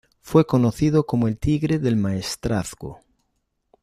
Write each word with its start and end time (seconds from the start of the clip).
Fue 0.19 0.47
conocido 0.47 1.05
como 1.05 1.27
"El 1.27 1.37
Tigre 1.37 1.77
del 1.77 1.95
Maestrazgo". 1.95 3.01